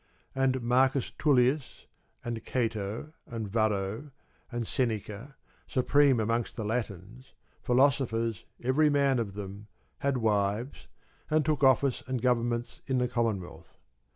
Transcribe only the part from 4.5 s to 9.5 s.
and Seneca, supreme amongst the Latins, philosophers every man of